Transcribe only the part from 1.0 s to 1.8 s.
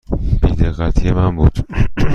من بود.